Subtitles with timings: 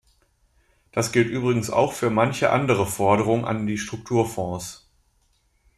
[0.91, 4.89] Das gilt übrigens auch für manche andere Forderung an die Strukturfonds.